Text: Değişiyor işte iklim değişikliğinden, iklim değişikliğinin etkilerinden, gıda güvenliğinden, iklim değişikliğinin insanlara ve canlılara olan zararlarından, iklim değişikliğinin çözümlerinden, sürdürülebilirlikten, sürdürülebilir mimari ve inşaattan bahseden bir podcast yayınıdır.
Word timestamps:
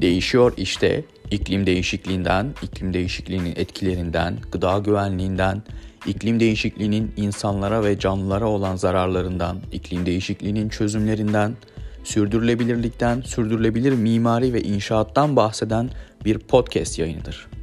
Değişiyor 0.00 0.52
işte 0.56 1.04
iklim 1.30 1.66
değişikliğinden, 1.66 2.54
iklim 2.62 2.94
değişikliğinin 2.94 3.52
etkilerinden, 3.56 4.38
gıda 4.52 4.78
güvenliğinden, 4.78 5.62
iklim 6.06 6.40
değişikliğinin 6.40 7.12
insanlara 7.16 7.84
ve 7.84 7.98
canlılara 7.98 8.46
olan 8.46 8.76
zararlarından, 8.76 9.58
iklim 9.72 10.06
değişikliğinin 10.06 10.68
çözümlerinden, 10.68 11.54
sürdürülebilirlikten, 12.04 13.20
sürdürülebilir 13.20 13.92
mimari 13.92 14.52
ve 14.52 14.62
inşaattan 14.62 15.36
bahseden 15.36 15.90
bir 16.24 16.38
podcast 16.38 16.98
yayınıdır. 16.98 17.55